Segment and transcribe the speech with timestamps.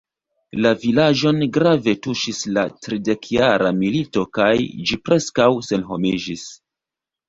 [0.65, 4.51] La vilaĝon grave tuŝis la tridekjara milito kaj
[4.91, 6.53] ĝi preskaŭ senhomiĝis.